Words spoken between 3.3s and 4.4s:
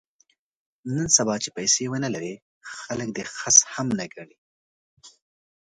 خس هم نه ګڼي.